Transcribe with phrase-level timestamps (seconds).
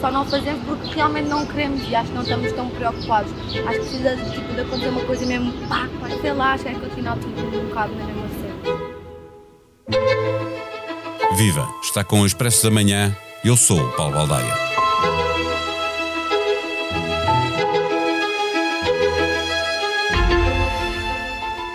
[0.00, 3.32] só não fazemos porque realmente não queremos e acho que não estamos tão preocupados.
[3.32, 5.88] Acho que precisa tipo, de acontecer uma coisa mesmo, pá,
[6.20, 8.56] sei lá, acho que é continuar tudo um bocado na mesma cena.
[11.36, 11.68] Viva!
[11.82, 13.16] Está com o Expresso da Manhã.
[13.44, 14.54] Eu sou o Paulo Baldaia.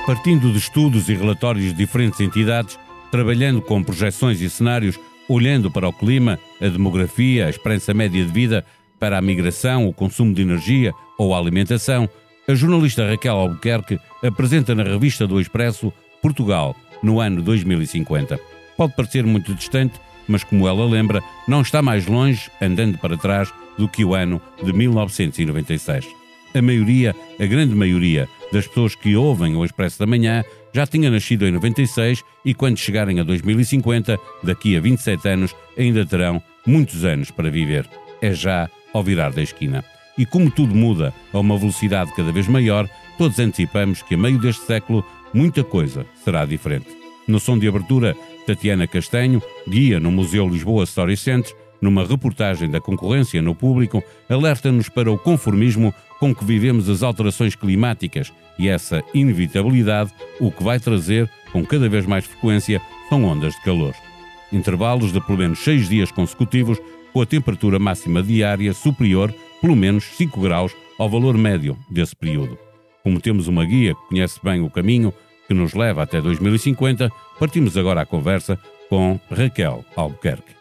[0.06, 2.78] Partindo de estudos e relatórios de diferentes entidades,
[3.12, 8.32] trabalhando com projeções e cenários, olhando para o clima, a demografia, a esperança média de
[8.32, 8.66] vida,
[9.00, 12.08] para a migração, o consumo de energia ou a alimentação,
[12.48, 18.40] a jornalista Raquel Albuquerque apresenta na revista do Expresso Portugal no ano 2050.
[18.78, 23.54] Pode parecer muito distante, mas como ela lembra, não está mais longe, andando para trás,
[23.78, 26.08] do que o ano de 1996.
[26.54, 30.44] A maioria, a grande maioria, das pessoas que ouvem o Expresso da Manhã
[30.74, 36.06] já tinha nascido em 96 e quando chegarem a 2050, daqui a 27 anos, ainda
[36.06, 37.88] terão muitos anos para viver.
[38.22, 39.84] É já ao virar da esquina.
[40.18, 42.88] E como tudo muda a uma velocidade cada vez maior,
[43.18, 46.88] todos antecipamos que a meio deste século muita coisa será diferente.
[47.28, 52.80] No som de abertura, Tatiana Castanho, guia no Museu Lisboa Story Center, numa reportagem da
[52.80, 59.04] concorrência no público, alerta-nos para o conformismo com que vivemos as alterações climáticas e essa
[59.14, 62.80] inevitabilidade, o que vai trazer, com cada vez mais frequência,
[63.10, 63.96] são ondas de calor.
[64.52, 66.78] Intervalos de pelo menos seis dias consecutivos,
[67.12, 72.58] com a temperatura máxima diária superior, pelo menos 5 graus, ao valor médio desse período.
[73.04, 75.14] Como temos uma guia que conhece bem o caminho
[75.48, 78.58] que nos leva até 2050, partimos agora à conversa
[78.90, 80.61] com Raquel Albuquerque.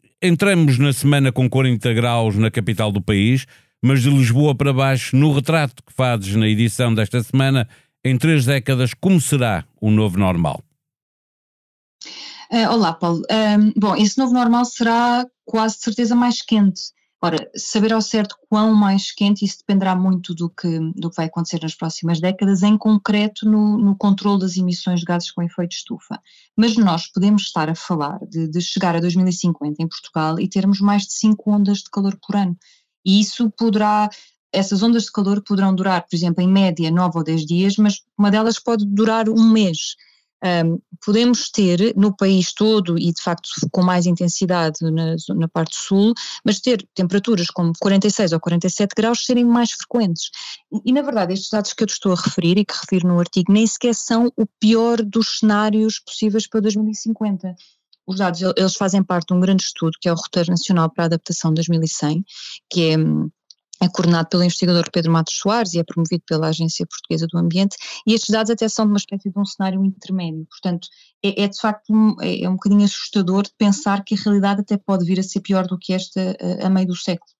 [0.21, 3.45] Entramos na semana com 40 graus na capital do país
[3.81, 7.67] mas de Lisboa para baixo, no retrato que fazes na edição desta semana,
[8.03, 10.61] em três décadas, como será o novo normal?
[12.51, 13.23] Uh, olá, Paulo.
[13.31, 16.91] Um, bom, esse novo normal será quase certeza mais quente.
[17.23, 21.27] Ora, saber ao certo quão mais quente, isso dependerá muito do que, do que vai
[21.27, 25.73] acontecer nas próximas décadas, em concreto no, no controle das emissões de gases com efeito
[25.73, 26.19] estufa.
[26.57, 30.81] Mas nós podemos estar a falar de, de chegar a 2050 em Portugal e termos
[30.81, 32.57] mais de 5 ondas de calor por ano.
[33.05, 34.09] E isso poderá,
[34.51, 38.01] essas ondas de calor poderão durar, por exemplo, em média 9 ou 10 dias, mas
[38.17, 39.95] uma delas pode durar um mês.
[40.43, 45.75] Um, podemos ter no país todo e de facto com mais intensidade na, na, parte
[45.75, 46.13] sul,
[46.43, 50.31] mas ter temperaturas como 46 ou 47 graus serem mais frequentes.
[50.71, 53.19] E, e, na verdade estes dados que eu estou a referir e que refiro no
[53.19, 57.55] artigo nem sequer são o pior dos cenários possíveis para 2050
[58.07, 61.03] os dados eles fazem parte de um grande estudo que é o Roteiro Nacional para
[61.03, 62.23] a Adaptação 2100,
[62.69, 62.95] que é,
[63.81, 67.75] é coordenado pelo investigador Pedro Matos Soares e é promovido pela Agência Portuguesa do Ambiente,
[68.05, 70.87] e estes dados até são de uma espécie de um cenário intermédio, portanto
[71.23, 74.61] é, é de facto um, é, é um bocadinho assustador de pensar que a realidade
[74.61, 77.31] até pode vir a ser pior do que esta a, a meio do século.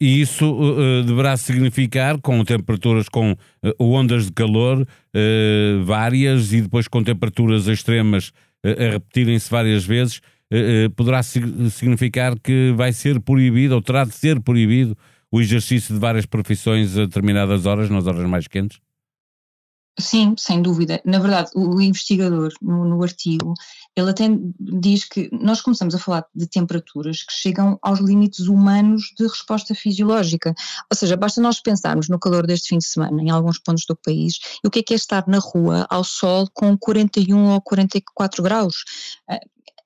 [0.00, 3.36] E isso uh, deverá significar, com temperaturas, com uh,
[3.78, 8.32] ondas de calor uh, várias e depois com temperaturas extremas
[8.64, 14.40] a repetirem-se várias vezes, eh, poderá significar que vai ser proibido, ou terá de ser
[14.40, 14.96] proibido,
[15.34, 18.78] o exercício de várias profissões a determinadas horas, nas horas mais quentes?
[19.98, 21.00] Sim, sem dúvida.
[21.04, 23.52] Na verdade, o investigador, no, no, artigo,
[23.96, 24.28] ele até
[24.60, 29.74] diz que nós começamos a falar de temperaturas que chegam aos limites humanos de resposta
[29.74, 30.54] fisiológica.
[30.88, 33.96] Ou seja, basta nós pensarmos no calor deste fim de semana, em alguns pontos do
[33.96, 37.60] país, e o que é que é estar na rua ao sol com 41 ou
[37.60, 38.84] 44 graus.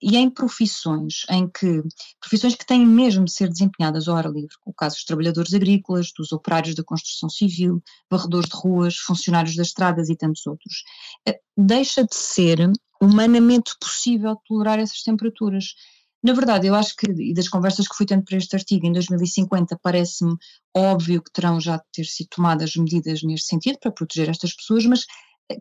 [0.00, 1.82] E em profissões em que,
[2.20, 6.12] profissões que têm mesmo de ser desempenhadas ao ar livre, o caso dos trabalhadores agrícolas,
[6.16, 10.84] dos operários da construção civil, varredores de ruas, funcionários das estradas e tantos outros,
[11.26, 12.70] eh, deixa de ser
[13.00, 15.74] humanamente possível tolerar essas temperaturas.
[16.22, 18.92] Na verdade, eu acho que, e das conversas que fui tendo para este artigo, em
[18.92, 20.36] 2050 parece-me
[20.76, 24.84] óbvio que terão já de ter sido tomadas medidas neste sentido para proteger estas pessoas,
[24.86, 25.04] mas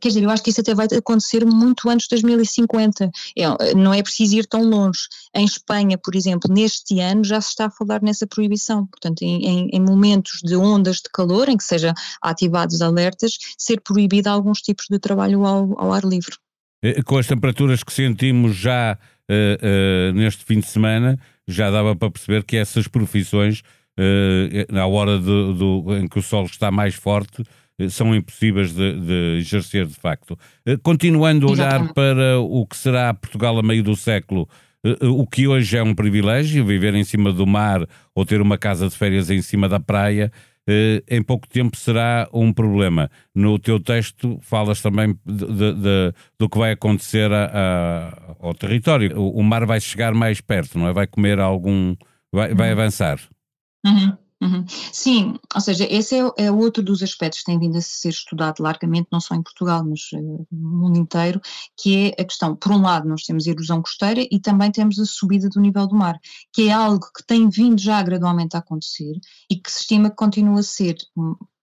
[0.01, 3.93] quer dizer, eu acho que isso até vai acontecer muito antes de 2050, é, não
[3.93, 4.99] é preciso ir tão longe.
[5.33, 9.45] Em Espanha, por exemplo, neste ano já se está a falar nessa proibição, portanto, em,
[9.45, 14.61] em, em momentos de ondas de calor, em que sejam ativados alertas, ser proibido alguns
[14.61, 16.35] tipos de trabalho ao, ao ar livre.
[16.83, 21.17] Eh, com as temperaturas que sentimos já uh, uh, neste fim de semana,
[21.47, 23.61] já dava para perceber que essas profissões
[24.69, 27.43] na hora do, em que o sol está mais forte,
[27.89, 30.37] são impossíveis de, de, exercer de facto.
[30.81, 34.47] Continuando a olhar para o que será Portugal a meio do século,
[35.01, 37.85] o que hoje é um privilégio, viver em cima do mar
[38.15, 40.31] ou ter uma casa de férias em cima da praia,
[40.67, 43.09] eh, em pouco tempo será um problema.
[43.33, 48.53] No teu texto falas também de, de, de, do que vai acontecer a, a, ao
[48.53, 49.17] território.
[49.17, 50.93] O, o, mar vai chegar mais perto, não é?
[50.93, 51.95] Vai comer algum.
[52.33, 52.79] vai, vai uhum.
[52.81, 53.19] avançar.
[53.85, 54.17] Uhum.
[54.39, 54.63] Uhum.
[54.67, 58.61] Sim, ou seja, esse é, é, outro dos aspectos que tem vindo a ser estudado
[58.61, 61.41] largamente, não só em Portugal, mas uh, no mundo inteiro,
[61.75, 64.99] que é a questão, por um lado, nós temos a erosão costeira e também temos
[64.99, 66.19] a subida do nível do mar,
[66.53, 69.13] que é algo que tem vindo já gradualmente a acontecer
[69.49, 70.95] e que se estima que continua a ser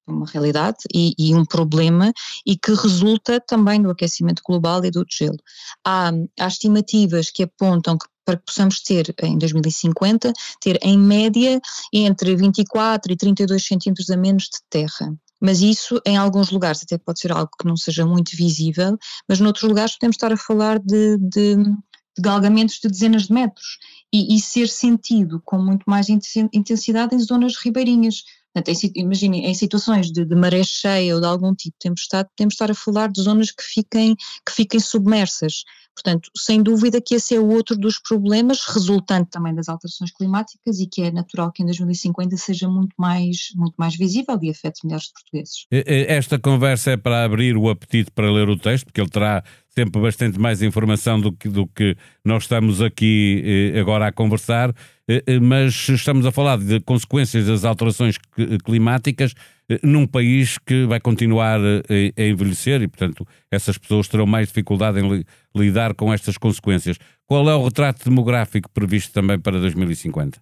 [0.06, 2.12] uma realidade e, e, um problema
[2.44, 5.38] e que resulta também do aquecimento global e do gelo.
[5.84, 11.60] Há, há estimativas que apontam que para que possamos ter em 2050, ter em média
[11.92, 15.14] entre 24 e 32 centímetros a menos de terra.
[15.40, 18.96] Mas isso, em alguns lugares, até pode ser algo que não seja muito visível,
[19.28, 23.78] mas noutros lugares podemos estar a falar de, de, de galgamentos de dezenas de metros
[24.12, 28.22] e, e, ser sentido com muito mais intensidade em zonas ribeirinhas.
[28.54, 32.54] Portanto, imaginem, em situações de, de, maré cheia ou de algum tipo de tempestade, podemos
[32.54, 34.14] estar a falar de zonas que fiquem,
[34.46, 35.64] que fiquem submersas.
[35.94, 40.86] Portanto, sem dúvida que esse é outro dos problemas, resultante também das alterações climáticas e
[40.86, 45.06] que é natural que em 2050 seja muito mais, muito mais visível e afete milhares
[45.06, 45.66] de portugueses.
[45.70, 50.00] Esta conversa é para abrir o apetite para ler o texto, porque ele terá sempre
[50.00, 54.74] bastante mais informação do que, do que nós estamos aqui eh, agora a conversar,
[55.42, 58.16] mas estamos a falar de consequências das alterações
[58.64, 59.34] climáticas
[59.82, 65.24] num país que vai continuar a envelhecer e, portanto, essas pessoas terão mais dificuldade em
[65.54, 66.98] lidar com estas consequências.
[67.26, 70.40] Qual é o retrato demográfico previsto também para 2050?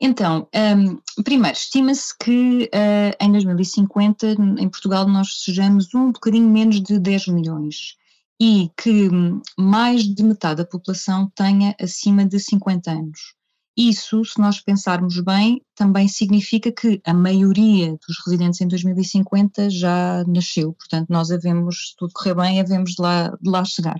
[0.00, 6.80] Então, um, primeiro, estima-se que uh, em 2050 em Portugal nós sejamos um bocadinho menos
[6.80, 7.96] de 10 milhões
[8.40, 13.34] e que hum, mais de metade da população tenha acima de 50 anos.
[13.80, 20.24] Isso, se nós pensarmos bem, também significa que a maioria dos residentes em 2050 já
[20.26, 23.98] nasceu, portanto nós havemos, se tudo correr bem, havemos de lá, de lá chegar.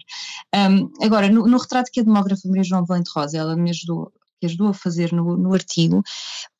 [0.53, 4.13] Um, agora, no, no, retrato que a demógrafa Maria João Valente Rosa, ela me ajudou,
[4.41, 6.03] que ajudou a fazer no, no artigo,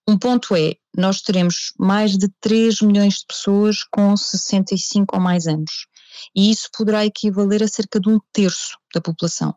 [0.07, 5.49] um ponto é, nós teremos mais de 3 milhões de pessoas com 65 ou mais
[5.49, 5.89] anos.
[6.37, 9.57] E isso poderá equivaler a cerca de um terço da população.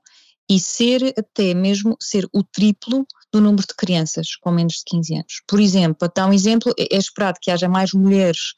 [0.50, 5.16] E ser até mesmo ser o triplo do número de crianças com menos de 15
[5.16, 5.42] anos.
[5.48, 8.54] Por exemplo, para dar um exemplo, é, é esperado que haja mais mulheres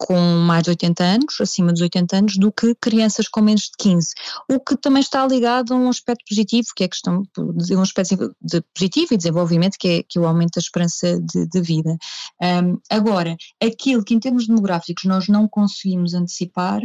[0.00, 3.72] com mais de 80 anos, acima dos 80 anos, do que crianças com menos de
[3.78, 4.08] 15.
[4.50, 7.22] O que também está ligado a um aspecto positivo, que é a questão
[7.54, 11.20] de um aspecto de positivo e desenvolvimento, que é, que é o aumento da esperança
[11.20, 11.98] de, de vida.
[12.42, 16.80] Um, agora, aquilo que em termos demográficos nós não conseguimos antecipar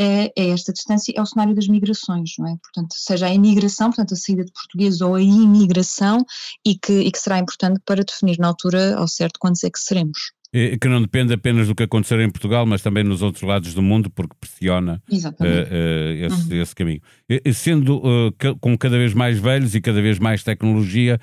[0.00, 2.56] é, é, esta distância, é o cenário das migrações, não é?
[2.62, 6.24] Portanto, seja a imigração, portanto, a saída de portugueses ou a imigração,
[6.64, 9.78] e que, e que será importante para definir na altura ao certo quantos é que
[9.78, 10.32] seremos
[10.80, 13.82] que não depende apenas do que acontecer em Portugal, mas também nos outros lados do
[13.82, 16.62] mundo, porque pressiona uh, uh, esse, uhum.
[16.62, 17.00] esse, caminho.
[17.28, 21.20] E, sendo uh, com cada vez mais velhos e cada vez mais tecnologia,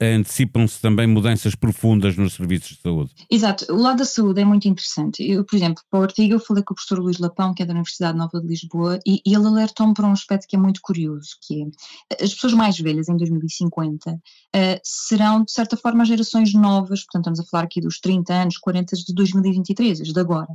[0.00, 3.10] antecipam-se também mudanças profundas nos serviços de saúde.
[3.30, 5.22] Exato, o lado da saúde é muito interessante.
[5.22, 7.66] Eu, por exemplo, para o artigo eu falei com o professor Luís Lapão, que é
[7.66, 10.80] da Universidade Nova de Lisboa, e, e ele alertou-me para um aspecto que é muito
[10.82, 14.20] curioso, que é as pessoas mais velhas em 2050 uh,
[14.54, 18.32] eh, serão, de certa forma, as gerações novas, portanto estamos a falar aqui dos 30
[18.32, 20.48] anos, 40 de 2023, de agora.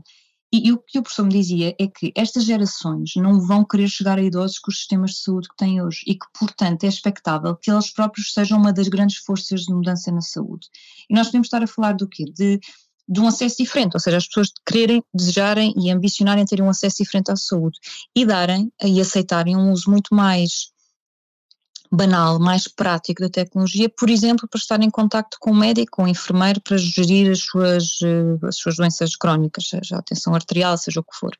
[0.52, 3.88] E, e, o que o professor me dizia é que estas gerações não vão querer
[3.88, 6.88] chegar a idosos com os sistemas de saúde que têm hoje e que, portanto, é
[6.88, 10.68] expectável que eles próprios sejam uma das grandes forças de mudança na saúde.
[11.08, 12.26] E nós podemos estar a falar do quê?
[12.26, 12.60] De,
[13.08, 17.04] de um acesso diferente, ou seja, as pessoas quererem, desejarem e ambicionarem terem um acesso
[17.04, 17.78] diferente à saúde
[18.16, 20.72] e darem e aceitarem um uso muito mais
[21.92, 26.04] banal, mais prático da tecnologia, por exemplo, para estar em contacto com o médico, com
[26.04, 30.78] o enfermeiro, para gerir as suas, eh, as suas doenças crónicas, seja a tensão arterial,
[30.78, 31.32] seja o que for.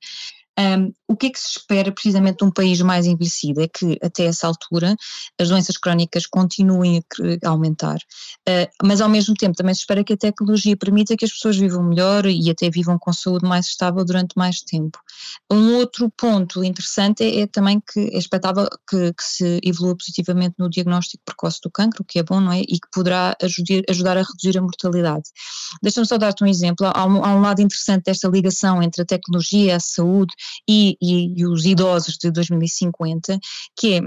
[0.60, 3.62] Um, o que é que se espera precisamente de um país mais envelhecido?
[3.62, 4.96] É que até essa altura
[5.40, 7.04] as doenças crónicas continuem
[7.44, 11.26] a aumentar, uh, mas ao mesmo tempo também se espera que a tecnologia permita que
[11.26, 15.00] as pessoas vivam melhor e até vivam com saúde mais estável durante mais tempo.
[15.52, 20.56] Um outro ponto interessante é, é também que é expectável que, que, se evolua positivamente
[20.60, 22.60] no diagnóstico precoce do cancro, o que é bom, não é?
[22.62, 25.24] E que poderá ajudar, ajudar a reduzir a mortalidade.
[25.82, 26.86] Deixa-me só dar-te um exemplo.
[26.86, 30.34] Há um, há um lado interessante desta ligação entre a tecnologia, a saúde
[30.68, 33.40] e, e, e os idosos de 2050,
[33.76, 34.00] que é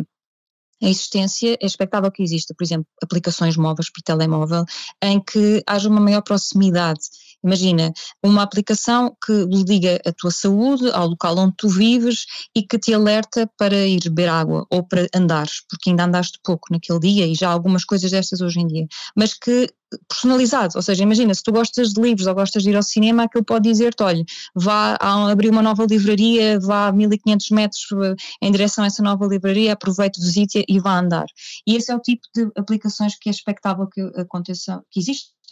[0.82, 4.64] a existência, é expectável que exista, por exemplo, aplicações móveis por telemóvel
[5.00, 7.02] em que haja uma maior proximidade
[7.44, 9.32] Imagina, uma aplicação que
[9.66, 14.02] liga a tua saúde ao local onde tu vives e que te alerta para ir
[14.04, 17.84] beber água ou para andares, porque ainda andaste pouco naquele dia e já há algumas
[17.84, 19.68] coisas destas hoje em dia, mas que
[20.08, 23.24] personalizado, ou seja, imagina, se tu gostas de livros ou gostas de ir ao cinema,
[23.24, 24.96] aquilo pode dizer-te, olha, vá
[25.30, 29.72] abrir uma nova livraria, vá a 1500 metros eh, em direção a essa nova livraria,
[29.72, 31.26] aproveite, visite e vá andar.
[31.66, 35.00] E esse é o tipo de aplicações que é expectável que aconteça, que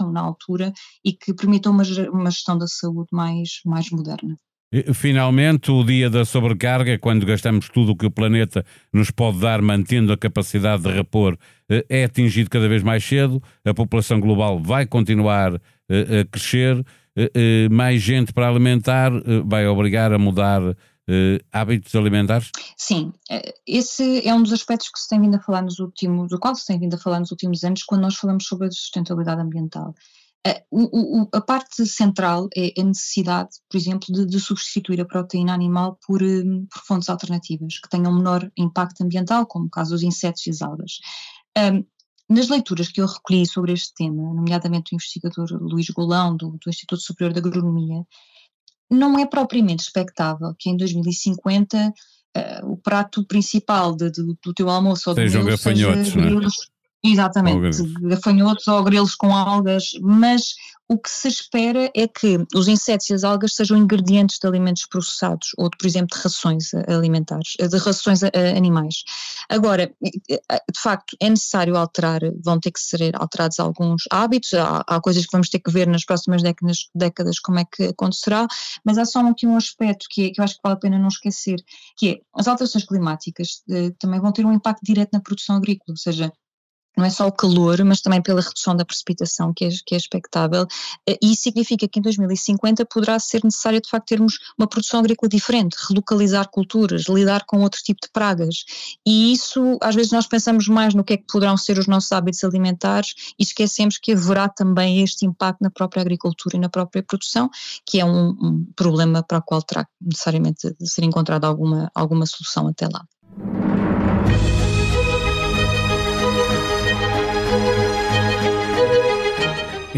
[0.01, 0.73] existam na altura
[1.05, 4.37] e que permitam uma, uma gestão da saúde mais, mais moderna.
[4.95, 9.61] Finalmente, o dia da sobrecarga, quando gastamos tudo o que o planeta nos pode dar,
[9.61, 11.37] mantendo a capacidade de repor,
[11.69, 13.43] eh, é atingido cada vez mais cedo.
[13.65, 16.85] A população global vai continuar eh, a crescer.
[17.17, 19.11] Eh, mais gente para alimentar
[19.45, 20.63] vai obrigar a mudar
[21.53, 22.51] hábitos alimentares?
[22.77, 23.13] Sim,
[23.67, 26.55] esse é um dos aspectos que se tem vindo a falar nos últimos, do qual
[26.55, 29.95] se tem vindo a falar nos últimos anos, quando nós falamos sobre a sustentabilidade ambiental.
[30.47, 35.53] A, o, a parte central é a necessidade, por exemplo, de, de substituir a proteína
[35.53, 40.03] animal por, hum, por, fontes alternativas que tenham menor impacto ambiental, como o caso dos
[40.03, 40.99] insetos e as algas.
[41.59, 41.85] Um,
[42.31, 46.71] nas leituras que eu recolhi sobre este tema, nomeadamente o investigador Luís Golão, do, do
[46.71, 48.07] Instituto Superior de Agronomia,
[48.91, 51.89] não é propriamente expectável que em 2050
[52.37, 55.91] uh, o prato principal de, de, do teu almoço ou do meu seja
[57.03, 60.55] Exatamente, gafanhotos ou grelos com algas, mas
[60.87, 64.85] o que se espera é que os insetos e as algas sejam ingredientes de alimentos
[64.87, 69.05] processados ou, de, por exemplo, de rações alimentares, de rações animais.
[69.49, 69.95] Agora,
[70.29, 75.25] de facto, é necessário alterar, vão ter que ser alterados alguns hábitos, há, há coisas
[75.25, 78.49] que vamos ter que ver nas próximas décadas, décadas como é que acontecerá,
[78.85, 80.99] mas há só aqui um aspecto que, é, que eu acho que vale a pena
[80.99, 81.63] não esquecer,
[81.97, 85.93] que é as alterações climáticas eh, também vão ter um impacto direto na produção agrícola,
[85.93, 86.33] ou seja,
[87.01, 89.99] não é só o calor, mas também pela redução da precipitação que é, que é
[89.99, 90.67] expectável,
[91.09, 95.01] eh, e isso significa que em 2050 poderá ser necessário de facto termos uma produção
[95.01, 98.65] agrícola diferente, relocalizar culturas, lidar com outro tipo de pragas,
[99.07, 102.13] e isso às vezes nós pensamos mais no que é que poderão ser os nossos
[102.13, 107.03] hábitos alimentares e esquecemos que haverá também este impacto na própria agricultura e na própria
[107.03, 107.49] produção,
[107.87, 112.27] que é um, um problema para o qual terá necessariamente de ser encontrada alguma, alguma
[112.27, 113.07] solução até lá.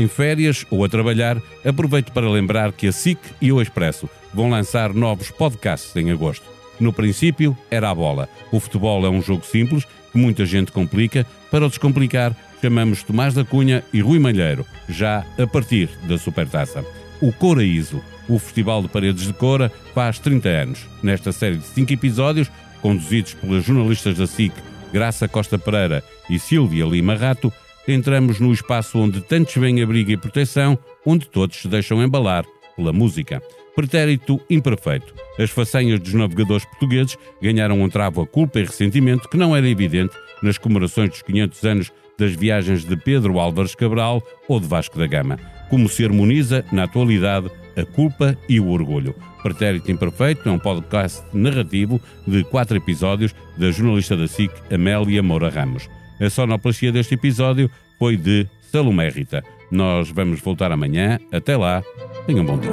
[0.03, 4.51] Em férias ou a trabalhar, aproveito para lembrar que a SIC e o Expresso vão
[4.51, 6.45] lançar novos podcasts em agosto.
[6.81, 8.29] No princípio, era a bola.
[8.51, 11.27] O futebol é um jogo simples que muita gente complica.
[11.51, 16.85] Para o descomplicar, chamamos Tomás da Cunha e Rui Malheiro, já a partir da Supertaça.
[17.21, 20.87] O Coraíso, o Festival de Paredes de Cora, faz 30 anos.
[21.03, 24.53] Nesta série de 5 episódios, conduzidos pelas jornalistas da SIC
[24.93, 27.51] Graça Costa Pereira e Silvia Lima Rato,
[27.87, 32.45] entramos no espaço onde tantos vêm abrigo e proteção, onde todos se deixam embalar
[32.77, 33.43] pela música.
[33.75, 35.15] Pretérito imperfeito.
[35.39, 39.69] As façanhas dos navegadores portugueses ganharam um travo a culpa e ressentimento que não era
[39.69, 44.99] evidente nas comemorações dos 500 anos das viagens de Pedro Álvares Cabral ou de Vasco
[44.99, 45.39] da Gama,
[45.71, 49.15] como se harmoniza, na atualidade, a culpa e o orgulho.
[49.43, 55.49] Pretérito Imperfeito é um podcast narrativo de quatro episódios da jornalista da SIC, Amélia Moura
[55.49, 55.89] Ramos.
[56.21, 59.43] A sonoplastia deste episódio foi de Salomé Rita.
[59.71, 61.19] Nós vamos voltar amanhã.
[61.33, 61.83] Até lá.
[62.27, 62.73] Tenham um bom dia.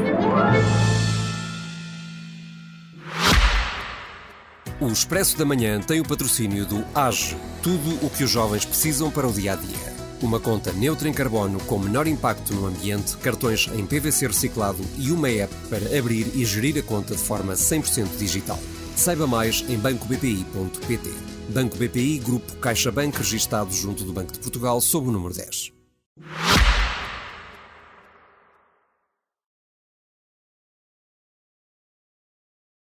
[4.80, 9.12] O Expresso da Manhã tem o patrocínio do AGE, tudo o que os jovens precisam
[9.12, 10.00] para o dia a dia.
[10.22, 15.12] Uma conta neutra em carbono com menor impacto no ambiente, cartões em PVC reciclado e
[15.12, 18.60] uma app para abrir e gerir a conta de forma 100% digital.
[18.96, 21.39] Saiba mais em bancobpi.pt.
[21.50, 25.72] Banco BPI, Grupo CaixaBank, registado junto do Banco de Portugal, sob o número 10.